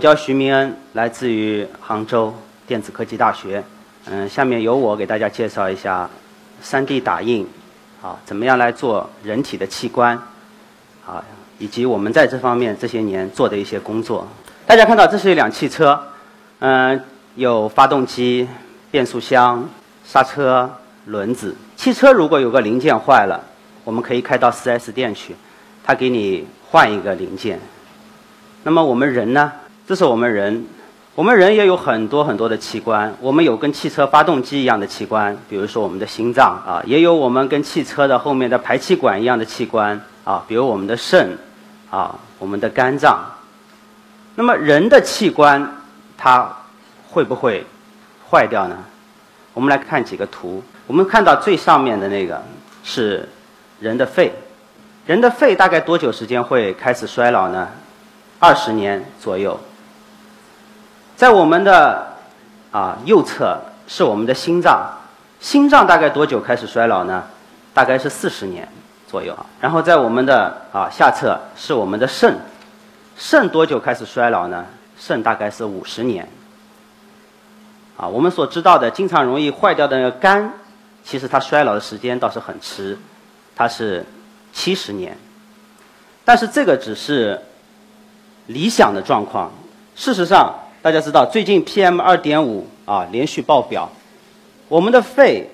[0.00, 2.34] 我叫徐明恩，来自于杭州
[2.66, 3.62] 电子科技大学。
[4.06, 6.08] 嗯，下面由我给大家介绍一下
[6.64, 7.46] 3D 打印，
[8.00, 10.16] 啊，怎么样来做人体的器官，
[11.06, 11.22] 啊，
[11.58, 14.26] 以及我们在这方面这些年做的一些工作。
[14.64, 16.02] 大家看到这是一辆汽车，
[16.60, 16.98] 嗯，
[17.34, 18.48] 有发动机、
[18.90, 19.68] 变速箱、
[20.06, 21.54] 刹车、轮子。
[21.76, 23.38] 汽车如果有个零件坏了，
[23.84, 25.36] 我们可以开到 4S 店去，
[25.84, 27.60] 他给你换一个零件。
[28.62, 29.52] 那么我们人呢？
[29.90, 30.64] 这是我们人。
[31.16, 41.36] 我们人也有很多很多的器官，我们有跟汽车发动机一样的器官，比如说我们的心脏啊，也有我们跟汽车的后面的排气管一样的器官啊，比如我们的肾
[41.90, 43.18] 啊，我们的肝脏。
[44.36, 45.82] 那么人的器官
[46.16, 46.48] 它
[47.08, 47.66] 会不会
[48.30, 48.78] 坏掉呢？
[49.54, 50.62] 我们来看几个图。
[50.86, 52.40] 我们看到最上面的那个
[52.84, 53.28] 是
[53.80, 54.30] 人的肺，
[55.04, 57.66] 人的肺大概多久时间会开始衰老呢？
[58.38, 59.58] 二十年左右。
[61.20, 62.16] 在我们的
[62.72, 63.54] 啊右侧
[63.86, 64.90] 是我们的心脏，
[65.38, 67.22] 心脏大概多久开始衰老呢？
[67.74, 68.66] 大概是四十年
[69.06, 69.44] 左右啊。
[69.60, 72.38] 然后在我们的啊下侧是我们的肾，
[73.18, 74.64] 肾多久开始衰老呢？
[74.98, 76.26] 肾大概是五十年。
[77.98, 80.54] 啊，我们所知道的经常容易坏掉的那个肝，
[81.04, 82.98] 其实它衰老的时间倒是很迟，
[83.54, 84.06] 它是
[84.54, 85.18] 七十年。
[86.24, 87.38] 但是这个只是
[88.46, 89.52] 理想的状况，
[89.94, 90.54] 事实上。
[90.82, 93.86] 大家知道，最近 PM 二点五啊连续爆表，
[94.66, 95.46] 我们的肺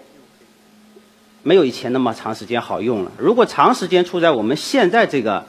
[1.43, 3.11] 没有以前那么长时间好用了。
[3.19, 5.45] 如果长时间处在我们现在这个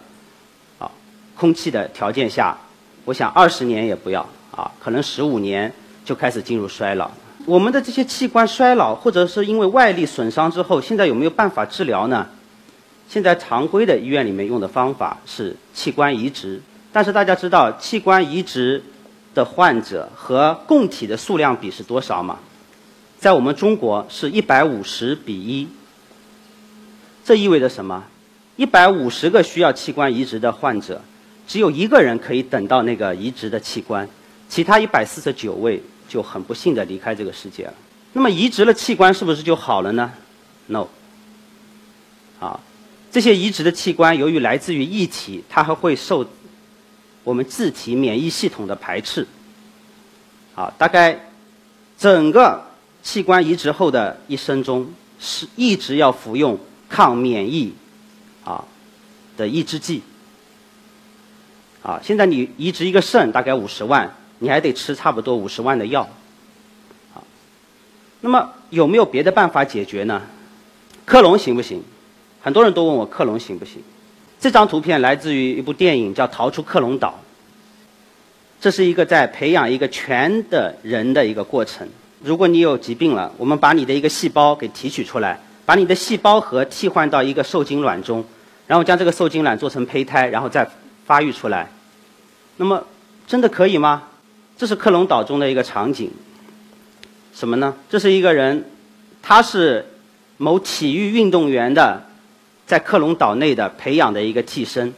[0.80, 0.90] 啊
[1.36, 2.58] 空气的条件下，
[3.06, 5.72] 我想二十年也不要啊，可能十五年
[6.04, 7.12] 就开始进入衰老。
[7.46, 12.28] 我们的这些器官衰老，或者是因为外力损伤之后，现在有没有办法治疗呢？
[13.08, 16.60] 现在常规的医院里面用的方法是器官移植，
[16.92, 18.84] 但是大家知道器官移植。
[19.38, 22.40] 的患者和供体的数量比是多少吗？
[23.20, 25.68] 在我们中国是一百五十比一。
[27.24, 28.04] 这意味着什么？
[28.56, 31.00] 一百五十个需要器官移植的患者，
[31.48, 34.10] 只有一个人可以等到那个移植的器官，
[34.50, 37.74] 其他一百四十九位就很不幸的离开这个世界了。
[38.14, 40.12] 那么移植了器官是不是就好了呢
[40.66, 40.88] ？No。
[42.40, 42.60] 啊，
[43.12, 46.26] 这些移植的器官由于来自于异体，它还会受。
[47.28, 49.28] 我们自体免疫系统的排斥，
[50.56, 51.28] 啊，大概
[51.98, 52.64] 整个
[53.04, 54.90] 器官移植后的一生中，
[55.20, 56.58] 是一直要服用
[56.88, 57.74] 抗免疫
[58.46, 58.64] 啊
[59.36, 60.04] 的抑制剂，
[61.84, 66.08] 啊，现在你移植一个肾大概五十万，你还得吃差不多五十万的药，
[67.14, 67.20] 啊，
[68.22, 70.22] 那么有没有别的办法解决呢？
[71.04, 71.84] 克隆行不行？
[72.42, 73.84] 很多人都问我克隆行不行？
[74.40, 77.10] 这张图片来自于一部电影，叫《逃出克隆岛》。
[78.62, 81.88] 这是一个在培养一个全的人的一个过程。
[82.24, 88.24] 如果你有疾病了，我们把你的一个细胞给提取出来，把你的细胞核替换到一个受精卵中，
[88.68, 90.68] 然后将这个受精卵做成胚胎，然后再
[91.06, 91.70] 发育出来。
[92.58, 92.86] 那么，
[93.26, 94.04] 真的可以吗？
[94.56, 96.12] 这是克隆岛中的一个场景。
[97.34, 97.76] 什么呢？
[97.90, 98.66] 这是一个人，
[99.22, 99.86] 他是
[100.38, 102.07] 某体育运动员的。
[102.68, 104.94] 在克隆岛内的培养的一个替身，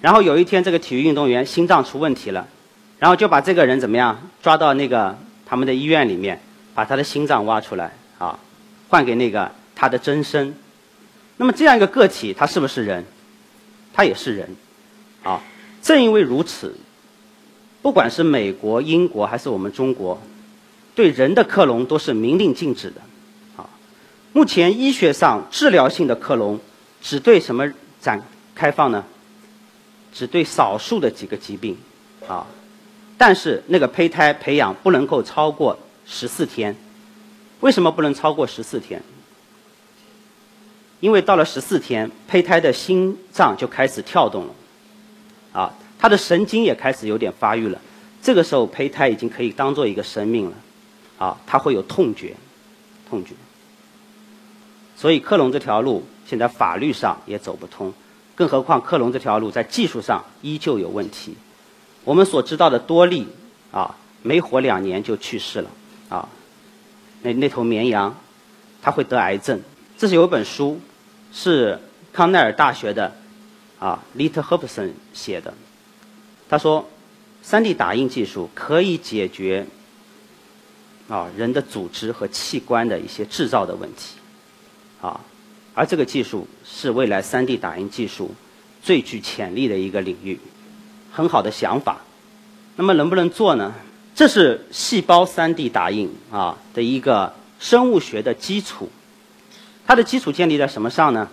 [0.00, 2.48] 然后有一天这个体育运动员心脏出问题了，
[2.98, 6.40] 然后就把这个人怎么样抓到那个他们的医院里面，
[6.74, 8.38] 把他的心脏挖出来啊，
[8.88, 10.54] 换给那个他的真身。
[11.36, 13.04] 那么这样一个个体，他是不是人？
[13.92, 14.56] 他也是人，
[15.22, 15.42] 啊，
[15.82, 16.74] 正因为如此，
[17.82, 20.18] 不管是美国、英国还是我们中国，
[20.94, 23.02] 对人的克隆都是明令禁止的。
[24.32, 26.58] 目前医学上治疗性的克隆，
[27.00, 27.70] 只对什么
[28.00, 28.22] 展
[28.54, 29.04] 开放呢？
[30.12, 31.76] 只对少数的几个疾病，
[32.28, 32.46] 啊，
[33.16, 36.76] 但是那个胚胎培养不能够超过十四天。
[37.60, 39.02] 为什么不能超过十四天？
[41.00, 44.54] 因为到了十四天，胚胎的心脏就开始跳动了，
[45.52, 47.80] 啊，它的神经也开始有点发育了。
[48.22, 50.56] 这个时候，胚胎已经可以当做一个生命了，
[51.18, 52.34] 啊，它会有痛觉，
[53.08, 53.30] 痛觉。
[55.02, 57.92] 所以克隆这条路现在法律上也走不通，
[58.36, 61.34] 更何况克隆这条路在技术上依旧有问题。
[62.04, 63.26] 我们所知道的多利
[63.72, 65.70] 啊，没活两年就去世了
[66.08, 66.28] 啊。
[67.22, 68.14] 那那头绵羊，
[68.80, 69.60] 它会得癌症。
[69.98, 70.80] 这是有一本书，
[71.32, 71.80] 是
[72.12, 73.12] 康奈尔大学的
[73.80, 75.52] 啊，Lit Hobson 写的。
[76.48, 76.88] 他说
[77.44, 79.66] ，3D 打印技术可以解决
[81.08, 84.21] 啊人的组织和器官的一些制造的问题。
[85.02, 85.20] 啊，
[85.74, 88.34] 而这个技术是未来 3D 打印技术
[88.82, 90.40] 最具潜力的一个领域，
[91.12, 91.98] 很好的想法，
[92.76, 93.74] 那么能不能做呢？
[94.14, 98.88] 这是细胞 3D 打印啊的一个生物学的基础。
[99.84, 101.28] 它的基础建立在什么上呢？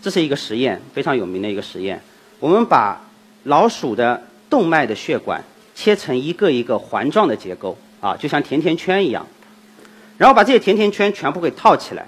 [0.00, 2.02] 这是一个实验，非常有名的一个实验。
[2.40, 3.00] 我们把
[3.42, 9.26] 老鼠的动脉的血管切成一个一个环状的结构啊，就像甜甜圈一样，
[10.16, 12.06] 然后把这些甜甜圈全部给套起来。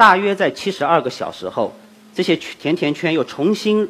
[0.00, 1.74] 大约在七十二个小时后，
[2.14, 3.86] 这些甜甜圈又重新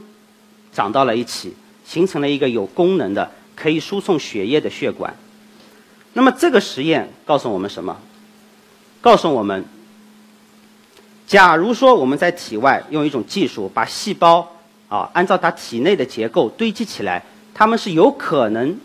[0.72, 1.54] 长到了一起，
[1.86, 5.14] 形成了一个有功能的、可以输送血液的血管。
[6.14, 7.96] 那么这个实验告诉我们什么？
[9.00, 9.64] 告诉我们。
[11.28, 14.56] 假如说我们在体外用一种技术把细胞
[14.88, 17.24] 啊按照它体内的结构堆积起来，
[17.54, 18.76] 它们是有可能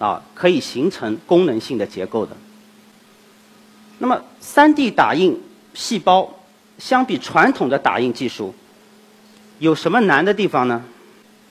[0.00, 2.36] 啊可以形成功能性的结构的。
[3.98, 5.40] 那么，3D 打印
[5.74, 6.28] 细胞
[6.78, 8.54] 相比传统的打印技术
[9.58, 10.82] 有什么难的地方呢？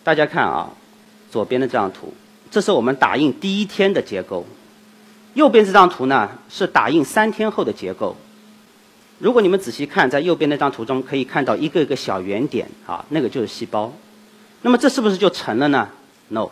[0.03, 0.69] 大家看啊，
[1.29, 2.13] 左边的这张图，
[2.49, 4.43] 这是我们打印第一天的结构；
[5.35, 8.15] 右边这张图呢是打印三天后的结构。
[9.19, 13.93] 如果你们仔细看，在右边那张图中可以看到一个个小圆点啊，那个就是细胞。
[14.63, 15.87] 那么这是不是就成了呢
[16.29, 16.49] ？No，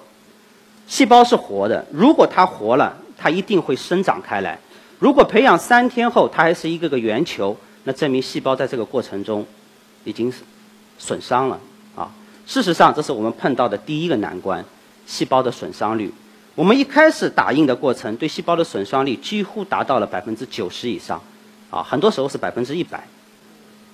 [0.88, 1.86] 细胞是活的。
[1.92, 4.60] 如果它活了，它一定会生长开来。
[5.00, 9.46] 如果培养三天后它还是一个个圆球，那证明细胞在这个过程中
[10.04, 10.32] 已经
[10.98, 11.60] 损伤了
[11.96, 12.12] 啊。
[12.46, 14.64] 事实上，这是我们碰到的第一个难关：
[15.06, 16.14] 细胞的损伤率。
[16.56, 21.22] 我们一开始打印的过程，对细胞的损伤率几乎达到了百分之九十以上。
[21.70, 23.08] 啊，很多时候是百分之一百。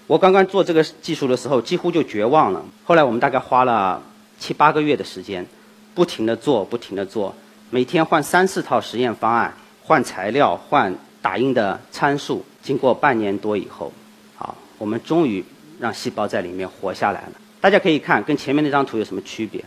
[0.08, 2.64] 我刚刚做这个技术的时候，几乎就绝望了。
[2.86, 4.02] 后来我们大概花了
[4.40, 5.46] 七八个月的时间，
[5.94, 7.36] 不停的做，不停的做，
[7.70, 9.54] 每天换三四套实验方案，
[9.84, 12.46] 换材料，换打印的参数。
[12.66, 13.94] 经过半年多以后，
[14.36, 15.46] 好，我们终于
[15.80, 17.34] 让细胞在里面活下来了。
[17.62, 19.64] 大家可以看，跟前面那张图有什么区别？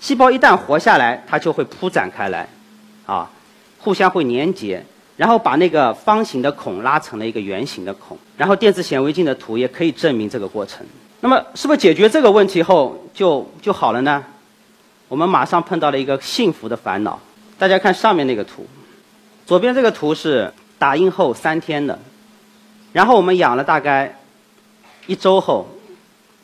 [0.00, 2.48] 细胞一旦活下来，它就会铺展开来，
[3.06, 3.30] 啊，
[3.78, 4.84] 互相会粘结。
[5.16, 10.84] 然后把那个方形的孔拉成了一个圆形的孔，然后电子显微镜的图也可以证明这个过程。
[11.20, 14.24] 那么，是不是解决这个问题后就就好了呢？
[15.08, 17.20] 我们马上碰到了一个幸福的烦恼。
[17.58, 18.66] 大家看上面那个图，
[19.44, 21.98] 左边这个图是打印后三天的，
[22.92, 24.18] 然后我们养了大概
[25.06, 25.68] 一周后，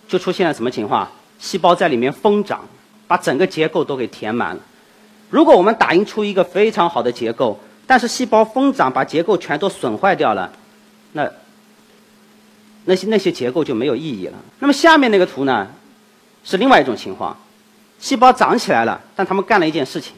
[0.08, 1.08] 就出现了什么情况？
[1.38, 2.64] 细胞在里面疯长，
[3.06, 4.62] 把整个结构都给填满了。
[5.28, 10.52] 如果我们打印出一个非常好的结构，但是细胞疯长，把结构全都损坏掉了，
[11.12, 11.28] 那
[12.84, 14.38] 那些那些结构就没有意义了。
[14.60, 15.68] 那么下面那个图呢，
[16.44, 17.36] 是另外一种情况，
[17.98, 20.14] 细胞长起来了，但他们干了一件事情，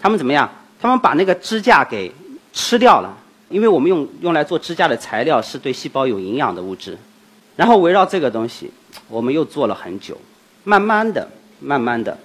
[0.00, 0.50] 他们怎么样？
[0.80, 2.14] 他们把那个支架给
[2.52, 3.16] 吃掉了，
[3.48, 6.96] 因为我们用用来做支架的材料是对细胞有营养的物质，
[7.56, 8.70] 然后围绕这个东西，
[9.08, 10.16] 我们又做了很久，
[10.64, 11.28] 慢慢的、
[11.60, 12.16] 慢慢的，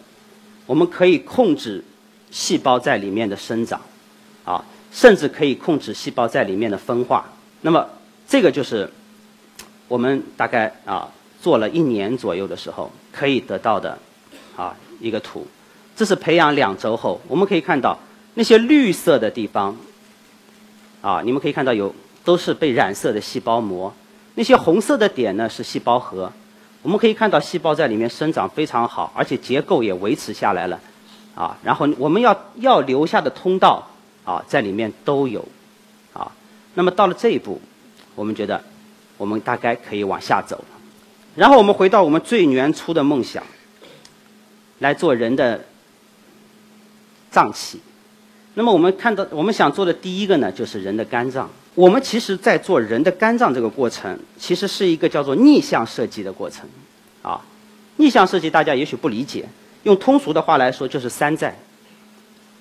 [0.66, 1.84] 我们可以控制
[2.32, 3.80] 细胞在里面的生长。
[4.46, 4.62] 啊，
[4.92, 7.26] 甚至可以控制细胞在里面的分化。
[7.62, 7.88] 那么，
[8.28, 8.92] 这个就是
[9.88, 11.08] 我们大概啊
[11.42, 13.98] 做了一年左右的时候可以得到的
[14.58, 15.48] 啊一个图。
[15.96, 17.98] 这是培养两周后，我们可以看到
[18.34, 19.78] 那些绿色的地方
[21.04, 21.94] 啊，你们可以看到有
[22.24, 23.94] 都是被染色的细胞膜。
[24.34, 26.32] 那些红色的点呢是细胞核。
[26.82, 30.80] 我们可以看到细胞在里面生长非常好，而且结构也维持下来了。
[31.36, 33.88] 啊，然后我们要要留下的通道。
[34.26, 35.46] 啊，在里面都有，
[36.14, 36.32] 啊，
[36.76, 37.60] 那么到了这一步，
[38.16, 38.64] 我们觉得
[39.18, 40.66] 我们大概可以往下走了。
[41.36, 43.44] 然后我们回到我们最原初的梦想，
[44.80, 45.66] 来做人的
[47.30, 47.82] 脏器。
[48.56, 51.50] 那么我们看到，我们想做的第一个呢，就是人的肝脏。
[51.76, 56.68] 我们其实在做人的肝脏这个过程，其实是一个叫做逆向设计的过程。
[57.22, 57.42] 啊，
[57.98, 59.48] 逆向设计大家也许不理解，
[59.84, 61.56] 用通俗的话来说就是山寨。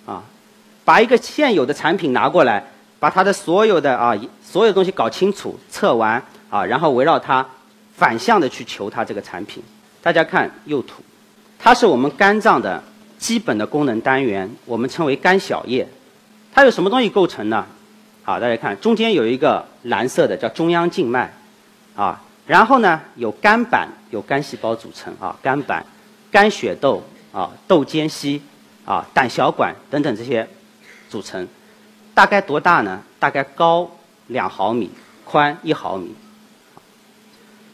[0.06, 0.22] 啊。
[0.84, 2.64] 把一个现有的产品拿过来，
[2.98, 6.20] 把它的所有的啊所有东西搞清楚、测完
[6.50, 7.46] 啊，然后围绕它
[7.94, 9.62] 反向的去求它这个产品。
[10.02, 11.00] 大家看右图，
[11.56, 12.82] 它是我们肝脏的
[13.22, 15.86] 基本的功能单元，我们称为肝小叶。
[16.52, 17.64] 它由什么东西构成呢？
[18.24, 21.32] 好，大家看中间有一个蓝色的叫中央静脉，
[21.94, 25.86] 啊，然后呢有肝板，有肝细胞组成啊，肝板、
[26.32, 27.00] 肝血窦
[27.32, 28.42] 啊、窦间隙
[28.84, 30.48] 啊、胆小管等等这些。
[31.08, 31.46] 组成
[32.14, 33.02] 大概多大呢？
[33.20, 33.88] 大概高
[34.26, 34.90] 两毫米，
[35.24, 36.12] 宽一毫米。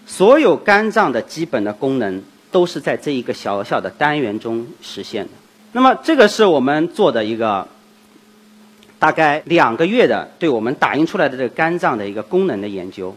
[0.07, 5.31] 所有肝脏的基本的功能都是在这一个小小的单元中实现的。
[5.73, 7.67] 那么，这个是我们做的一个
[8.99, 13.15] 大概两个月的对我们打印出来的这个肝脏的一个功能的研究。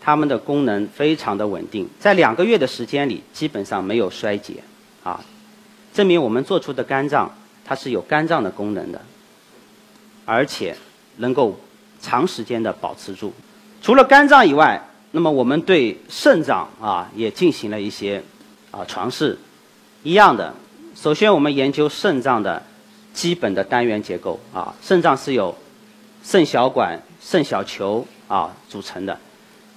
[0.00, 4.62] 它们的功能非常的稳定，在两个月的时间里基本上没有衰竭，
[5.02, 5.20] 啊。
[5.92, 9.00] 证明我们做出的肝脏它是有肝脏的功能的，
[10.24, 10.76] 而且
[11.16, 11.58] 能够
[12.00, 13.32] 长时间的保持住。
[13.82, 14.80] 除了肝脏以外，
[15.16, 18.22] 那么我们对肾脏啊也进行了一些
[18.70, 19.38] 啊尝试，
[20.02, 20.52] 一样的。
[20.94, 22.62] 首先我们研究肾脏的
[23.14, 25.56] 基本的单元结构啊，肾脏是由
[26.22, 29.18] 肾小管、肾小球啊组成的。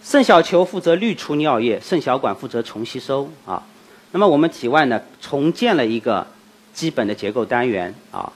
[0.03, 3.63] 肾小球负责滤出尿液，肾小管负责重吸收啊。
[4.11, 6.27] 那么我们体外呢重建了一个
[6.73, 8.29] 基本的结构单元啊，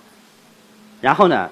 [1.02, 1.50] 然后呢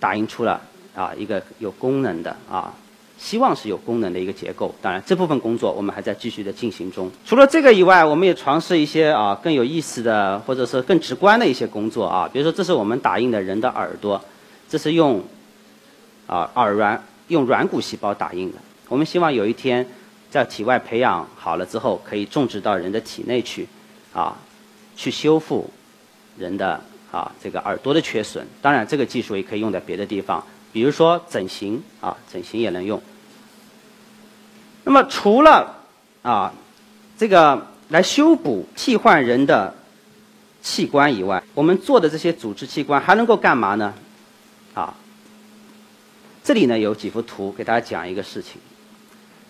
[0.00, 0.60] 打印出了
[0.96, 2.74] 啊一个有功能的啊，
[3.22, 4.74] 希望是有功能的一个结构。
[4.80, 7.10] 当然这部分工作我们还在继续的进行中。
[7.26, 14.18] 除了这个以外，我们也尝试一些啊更有意思的或者是更直观的一些工作啊，比如说这是我们打印的人的耳朵，
[14.68, 15.22] 这是用
[16.26, 18.58] 啊耳软用软骨细胞打印的。
[18.88, 19.86] 我们希望有一天，
[20.30, 23.68] 在体外培养好了之后，可以种植到人的体内去，
[24.14, 24.34] 啊，
[24.96, 25.68] 去修复
[26.38, 26.80] 人的
[27.12, 28.46] 啊这个耳朵的缺损。
[28.62, 33.00] 当然，这个技术也可以用在别的地方，比如说整形啊，整形也能用。
[34.84, 35.76] 那么，除了
[36.22, 36.52] 啊
[37.18, 39.74] 这个来修补、替换人的
[40.62, 43.94] 器官以外，我们做的这些组织器官还能够干嘛呢？
[44.74, 44.94] 啊，
[46.44, 48.60] 这里呢有几幅图给大家讲一个事情。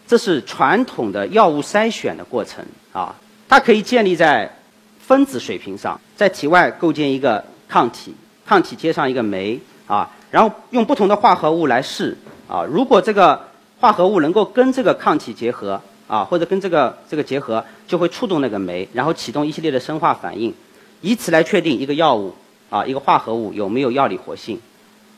[0.07, 3.15] 这是传统的药物筛选的过程啊，
[3.49, 4.51] 它可以建立在
[4.99, 12.17] 分子水平上，在体外构建一个抗体，抗体接上一个酶啊，然后用不同的化合物来试
[12.49, 13.49] 啊，如果这个
[13.81, 20.55] 化合物能够跟这个抗体结合啊，或者跟这个这个结合，就会触动那个酶，然后启动一系列的生化反应，
[21.01, 22.35] 以此来确定一个药物
[22.71, 24.61] 啊，一个化合物有没有药理活性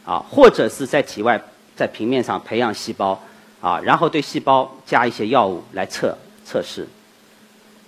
[0.05, 1.43] 啊，或者是在体外
[1.77, 3.21] 在平面上培养细胞。
[3.63, 6.85] 啊，然后对细胞加一些药物来测测试，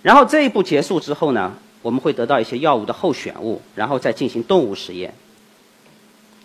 [0.01, 1.51] 然后这一步结束之后呢，
[1.81, 5.13] 我们会得到一些药物的候选物，然后再进行动物实验。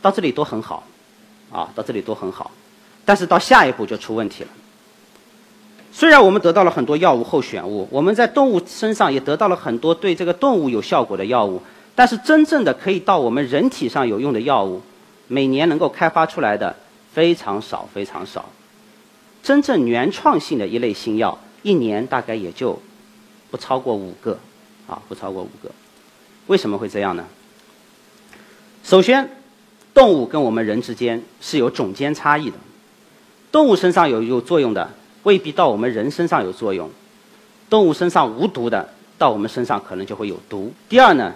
[0.03, 0.83] 到这里都很好，
[1.51, 2.51] 啊，到这里都很好，
[3.05, 4.49] 但是到下一步就出问题了。
[5.93, 11.61] 虽然我们得到了很多药物候选物，我们在动物身上也得到了很多对这个动物有效果的药物，
[11.95, 14.81] 但是真正的可以到我们人体上有用的药物，
[15.27, 16.77] 每年能够开发出来的
[17.13, 18.49] 非常少，非常少。
[19.43, 22.81] 真正原创性的一类新药，一年大概也就
[23.51, 24.39] 不超过五个，
[24.87, 25.71] 啊，不超过五个。
[26.47, 27.25] 为什么会这样呢？
[28.85, 29.29] 首先，
[30.01, 32.57] 动物跟我们人之间是有种间差异的，
[33.53, 34.91] 动物身上有有作用的，
[35.25, 36.89] 未必到我们人身上有作用；
[37.69, 38.89] 动物身上无毒的，
[39.19, 40.73] 到我们身上可能就会有毒。
[40.89, 41.35] 第二呢，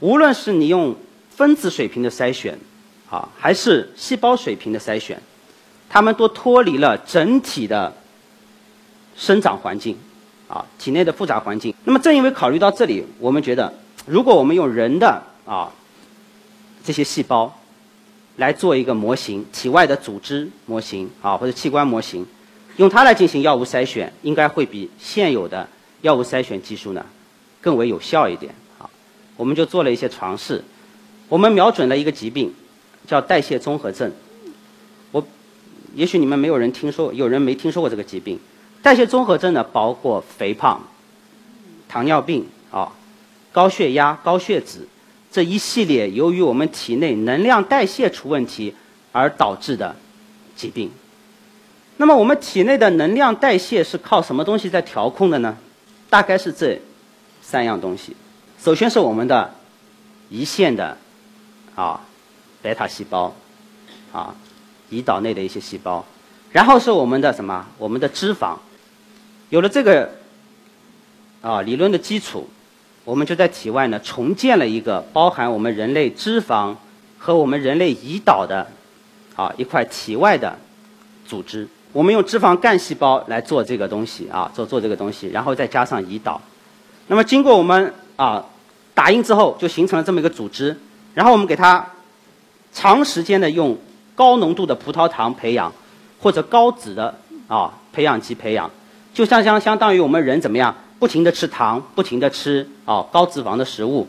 [0.00, 0.96] 无论是你用
[1.30, 2.58] 分子水平的筛选，
[3.08, 5.22] 啊，还是细胞水平的筛选。
[5.88, 7.94] 它们都脱离了整体的
[9.16, 9.96] 生长环境，
[10.48, 11.72] 啊，体内的复杂环境。
[11.84, 13.72] 那么，正因为考虑到这里，我们觉得，
[14.06, 15.70] 如果我们用人的啊
[16.82, 17.56] 这些细胞
[18.36, 22.26] 来做一个模型，体外的组织模型啊，或者器官模型，
[22.76, 25.68] 用它来进行药物筛选，应该会比现有的
[26.00, 27.04] 药物筛选技术呢
[27.60, 28.54] 更为有效一点。
[28.78, 28.88] 啊，
[29.36, 30.64] 我们就做了一些尝试，
[31.28, 32.54] 我们瞄准了一个疾病，
[33.06, 34.10] 叫代谢综合症。
[35.10, 35.22] 我
[35.94, 38.38] 也许你们没有人听说，有人没听说过这个疾病。
[38.82, 40.82] 代谢综合症呢，包括肥胖、
[41.88, 42.92] 糖尿病啊、
[43.52, 44.88] 高血压、高血脂
[45.32, 48.74] 这一系列由于我们体内能量代谢出问题
[49.10, 49.96] 而导致的
[50.54, 50.90] 疾病。
[51.96, 55.56] 那么我们体内的能量代谢是靠什么东西在调控的呢？
[56.10, 56.78] 大概是这
[57.40, 58.14] 三样东西。
[58.62, 59.54] 首先是我们的
[60.30, 60.96] 胰腺的
[61.74, 62.00] 啊
[62.60, 63.34] 贝塔细胞
[64.12, 64.34] 啊。
[64.90, 66.04] 胰岛内的一些细胞，
[66.50, 67.66] 然后是我们的什么？
[67.78, 68.58] 我们的脂肪。
[69.48, 70.16] 有了这个
[71.40, 72.46] 啊理论的基础，
[73.04, 76.74] 我们就在体外呢重建了一个包含我们人类脂肪
[77.18, 78.66] 和我们人类胰岛的
[79.36, 80.56] 啊一块体外的
[81.26, 81.66] 组织。
[81.92, 86.40] 我们用脂肪干细胞来做这个东西啊，做做这个东西，然后再加上胰岛。
[87.08, 88.44] 那么经过我们啊
[88.94, 90.76] 打印之后，就形成了这么一个组织。
[91.14, 91.86] 然后我们给它
[92.72, 93.76] 长时间的用。
[94.14, 95.72] 高浓度的葡萄糖培养，
[96.20, 97.18] 或者高脂的
[97.48, 98.70] 啊培养基培养，
[99.14, 104.06] 就像相相当于我们人怎么样，不停的吃糖，不停的吃啊高脂肪的食物，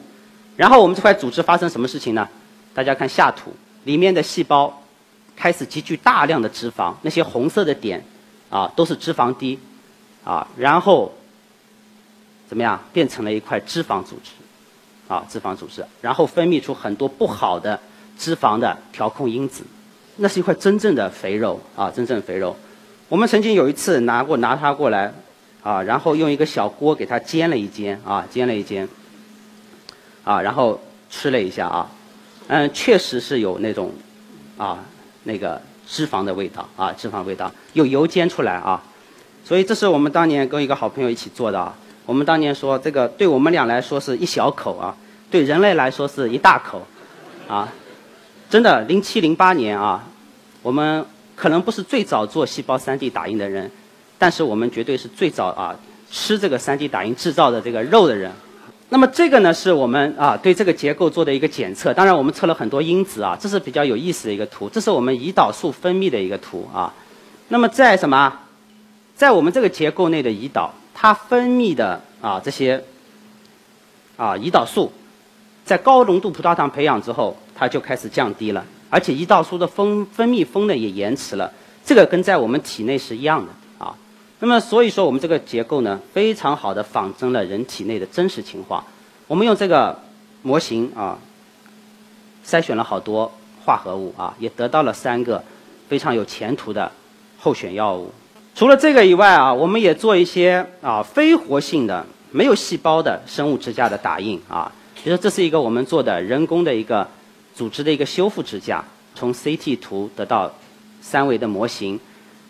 [0.56, 2.30] 然后我们这块组织发生什么事情呢？
[2.72, 3.52] 大家看下图，
[3.86, 4.80] 里面的细胞
[5.36, 8.06] 开始积聚大量的脂肪，那些红色的点
[8.48, 9.58] 啊都是脂肪滴
[10.24, 11.12] 啊，然后
[12.48, 14.30] 怎么样变成了一块脂肪组织
[15.08, 17.80] 啊脂肪组织，然后分泌出很多不好的
[18.20, 19.64] 脂肪的调控因子。
[20.18, 22.56] 那是一块真正的肥肉啊，真正肥肉。
[23.10, 25.12] 我们曾经有一次拿过拿它过来，
[25.64, 28.88] 啊，然后用一个小锅给它煎了一煎啊，煎了一煎。
[30.26, 30.80] 啊，然后
[31.10, 31.90] 吃了一下啊，
[32.48, 33.92] 嗯，确实是有那种
[34.58, 34.80] 啊
[35.24, 38.82] 那个脂肪的味道啊，脂肪味道有油煎出来啊，
[39.44, 41.76] 所以这是我们当年跟一个好朋友一起做的啊。
[42.06, 44.96] 我们当年说这个对我们俩来说是一小口啊，
[45.30, 46.82] 对人类来说是一大口
[47.50, 47.68] 啊，
[48.50, 50.06] 真的，零七零八年啊，
[50.62, 51.06] 我们
[51.36, 53.70] 可能不是最早做细胞 3D 打印的人，
[54.24, 55.76] 但是我们绝对是最早啊
[56.10, 58.32] 吃这个 3D 打印制造的这个肉的人。
[58.88, 61.94] 那么这个呢，是我们啊对这个结构做的一个检测。
[61.94, 64.70] 当然，我们测了很多因子啊，这是比较有意思的一个图。
[64.70, 66.94] 这是我们胰岛素分泌的一个图啊。
[67.50, 68.34] 那么在什么，
[69.14, 72.82] 在我们这个结构内的胰岛，它分泌的啊这些
[74.16, 74.90] 啊胰岛素，
[75.66, 81.52] 在高浓度葡萄糖培养之后，它就开始降低了，而且胰岛素的分分泌峰呢也延迟了。
[81.84, 83.52] 这个跟在我们体内是一样的。
[84.46, 88.84] 那么，所以说我们这个结构呢，非常好的仿真了人体内的真实情况。
[89.26, 89.98] 我们用这个
[90.42, 91.18] 模型啊，
[92.46, 93.32] 筛选了好多
[93.64, 95.42] 化合物啊，也得到了三个
[95.88, 96.92] 非常有前途的
[97.40, 98.12] 候选药物。
[98.54, 104.70] 除了这个以外啊，我们也做一些啊非活性的、没有细胞的生物支架的打印啊。
[105.02, 107.08] 比如说，这是一个我们做的人工的一个
[107.56, 108.84] 组织的一个修复支架，
[109.16, 110.52] 从 CT 图得到
[111.00, 111.98] 三维的模型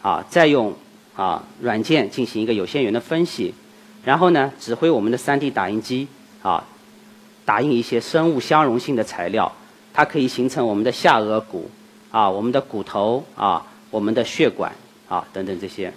[0.02, 0.74] 啊，再用。
[1.16, 3.54] 啊，软件进行一个有限元的分析，
[4.04, 6.08] 然后呢，指挥我们的 3D 打印机
[6.42, 6.64] 啊，
[7.46, 9.52] 打印一些生物相容性的材料，
[9.94, 11.70] 它可以形成我们的下颌骨
[12.12, 14.72] 啊，我们的骨头啊，我们的血管
[15.08, 15.94] 啊等等这些。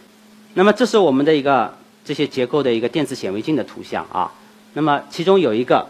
[0.53, 4.31] 那么这是我们的一个这些结构的一个电子显微镜的图像啊。
[4.75, 5.87] 那么其中有一个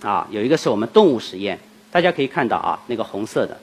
[0.00, 1.58] 啊，有一个是我们动物实验，
[1.90, 3.60] 大家可以看到啊，那个红色的，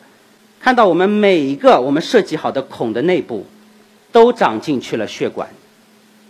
[0.59, 3.43] 看到我们每一个我们设计好的孔的内部。
[4.11, 5.47] 都长进去了血管，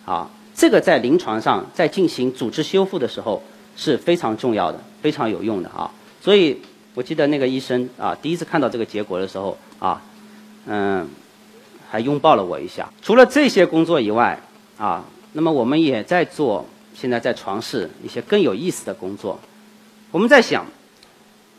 [0.05, 3.41] 啊，这个在临床上在进行组织修复的时候
[3.77, 5.89] 是非常重要的，非常有用的啊。
[6.21, 6.59] 所以
[6.93, 10.01] 我记得那个医生啊，第一次看到这个结果的时候啊，
[10.65, 11.07] 嗯，
[11.89, 12.91] 还拥抱了我一下。
[13.01, 14.37] 除了这些工作以外
[14.77, 19.39] 啊，那么我们也在做，现在在尝试一些更有意思的工作。
[20.11, 20.65] 我们在想，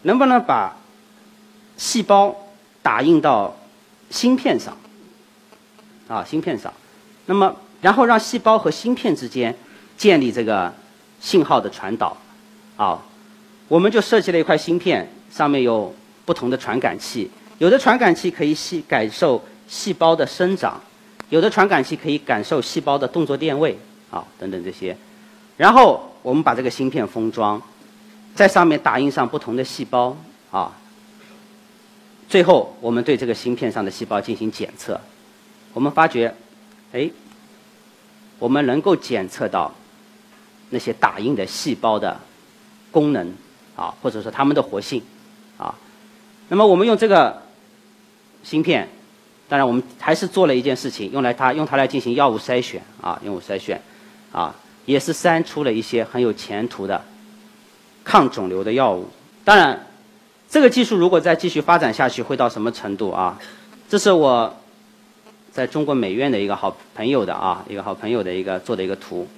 [0.02, 0.76] 能不能把
[1.78, 2.36] 细胞
[2.82, 3.56] 打印到
[4.10, 4.76] 芯片上？
[6.10, 6.72] 啊，芯片上，
[7.26, 9.54] 那么然后让细胞和芯片之间
[9.96, 10.74] 建立这个
[11.20, 12.16] 信号的传导，
[12.76, 13.00] 啊，
[13.68, 15.94] 我们就设计了一块芯片，上面有
[16.24, 20.80] 不同的传感器，有的传感器可以细感受细胞的生长，
[21.28, 23.78] 有的传感器可以感受细胞的动作电位，
[24.10, 24.96] 啊，等等这些，
[25.56, 27.62] 然后我们把这个芯片封装，
[28.34, 30.16] 在上面打印上不同的细胞，
[30.50, 30.72] 啊，
[32.28, 35.00] 最后我们对这个芯片上的细胞进行检测。
[35.72, 36.34] 我们发觉，
[36.92, 37.08] 哎，
[38.40, 39.72] 我们能够检测到
[40.70, 42.18] 那些打印的细胞的
[42.90, 43.32] 功能
[43.76, 45.00] 啊，或者说它们的活性
[45.56, 45.74] 啊。
[46.48, 47.40] 那么我们用这个
[48.42, 48.88] 芯片，
[49.48, 53.80] 当然我们还是做了一件事情，用来它用它来进行药物筛选啊，药物筛选
[54.32, 54.52] 啊，
[54.86, 57.00] 也是筛出了一些很有前途的
[58.02, 59.08] 抗肿瘤的药物。
[59.44, 59.86] 当然，
[60.48, 63.38] 这个技术如果再继续发展下去，会到什么程度啊？
[63.88, 64.56] 这是我。
[65.60, 69.28] 在中国美院的一个好朋友的啊，一个好朋友的一个做的一个图，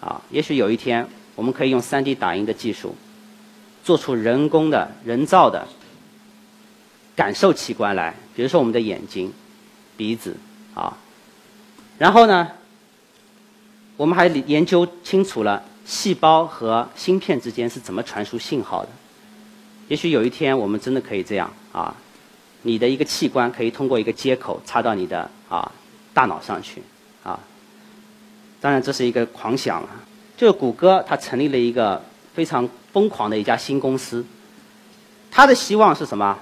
[0.00, 2.94] 啊，也许有一天我们可以用 3D 打印的技术，
[3.84, 5.68] 做出人工的人造的
[7.14, 9.30] 感受器官来，比如说我们的眼睛、
[9.98, 10.34] 鼻子
[10.74, 10.96] 啊，
[11.98, 12.52] 然后呢，
[13.98, 18.88] 我们还研究清楚了细胞和芯片之间是怎么传输信号的，
[19.88, 21.94] 也许有一天我们真的可以这样啊。
[22.62, 25.70] 你的一个器官可以通过一个接口插到你的啊
[26.14, 26.82] 大脑上去
[27.22, 27.38] 啊，
[28.62, 29.88] 当然这是一个狂想了。
[30.38, 34.24] 就是谷歌，它成立了一个非常疯狂的一家新公司，
[35.30, 36.38] 它的希望是什么？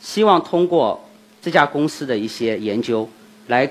[0.00, 1.06] 希望通过
[1.42, 3.06] 这家公司的一些研究
[3.48, 3.70] 来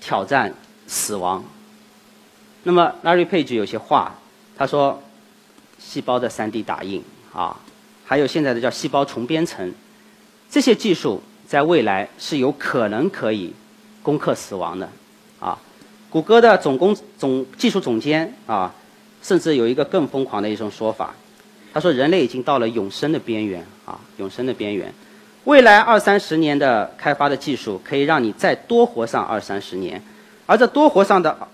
[0.00, 0.52] 挑战
[0.88, 1.44] 死亡。
[2.64, 4.14] 那么 Larry Page 有些话，
[4.56, 5.00] 他说：
[5.78, 7.56] 细胞的 3D 打印啊，
[8.04, 9.72] 还有现在的叫细胞重编程。
[10.50, 13.52] 这些技术在未来是有可能可以
[14.10, 14.90] 攻克死亡的，
[15.38, 15.56] 啊，
[16.10, 18.74] 谷歌的总工总技术总监啊，
[19.22, 21.14] 甚至有一个更疯狂的一种说法，
[21.72, 24.92] 他说人类已经到了永生的边缘啊，永生的边缘，
[25.44, 30.02] 未来二三十年的开发的技术可以让你再多活上二三十年，
[30.46, 31.46] 而这多活上的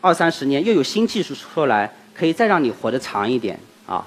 [0.00, 4.04] 二三十年又有新技术出来，可以再让你活得长一点啊，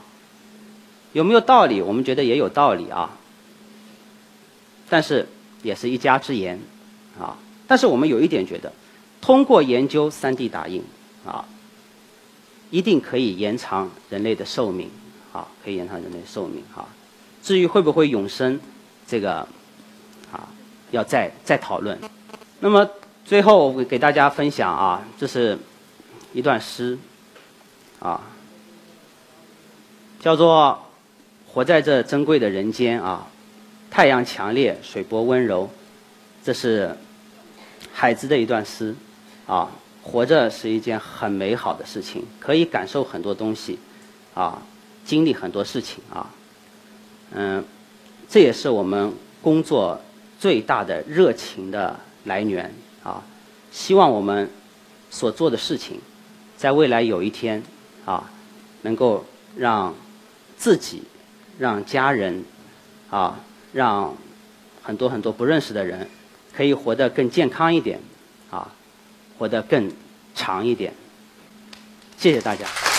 [1.13, 1.82] 有没有道理？
[1.82, 3.12] 我们觉得也有道理啊。
[4.89, 5.26] 但是
[5.62, 6.60] 也是一家之言，
[7.18, 7.38] 啊！
[7.67, 8.71] 但是我们有一点觉得，
[9.21, 10.84] 通过研究 3D 打印，
[11.26, 11.45] 啊，
[12.69, 14.89] 一定可以延长人类的寿命，
[15.32, 16.88] 啊，可以延长人类寿命啊。
[17.41, 18.60] 至于会不会永生，
[19.08, 19.47] 这个
[20.32, 20.47] 啊，
[20.91, 21.97] 要再再讨论。
[22.60, 22.89] 那么
[23.26, 25.58] 最后我给大家分享啊，这是
[26.34, 26.97] 一段诗
[27.99, 28.21] 啊，
[30.19, 30.80] 叫做
[31.47, 33.28] “活在这珍贵的人间啊，
[33.91, 35.69] 太阳强烈，水波温柔”，
[36.43, 36.97] 这是
[37.93, 38.93] 海子的一段诗
[39.47, 39.69] 啊。
[40.06, 43.79] 活着是一件很美好的事情，可以感受很多东西，
[44.34, 44.62] 啊，
[45.06, 46.29] 经历很多事情啊，
[47.32, 47.63] 嗯，
[48.27, 49.97] 这也是我们工作
[50.38, 52.69] 最大的热情的来源
[53.01, 53.23] 啊。
[53.71, 54.49] 希望我们
[55.10, 56.01] 所做的事情，
[56.58, 57.63] 在未来有一天
[58.03, 58.29] 啊，
[58.82, 59.23] 能够
[59.56, 59.95] 让
[60.58, 61.03] 自己、
[61.58, 62.43] 让家人
[63.10, 63.39] 啊、
[63.71, 64.13] 让
[64.82, 66.10] 很多很多不认识的人，
[66.56, 68.00] 可以活得更健康一点
[68.50, 68.72] 啊。
[69.39, 69.92] 活得更
[70.36, 70.94] 长一点，
[72.18, 72.92] 谢谢大家。